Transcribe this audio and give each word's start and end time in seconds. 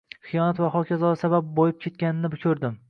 Xiyonat 0.29 0.61
va 0.63 0.69
hokazolar 0.77 1.21
sabab 1.25 1.55
boyib 1.61 1.81
ketganini 1.87 2.37
koʻrdim. 2.47 2.79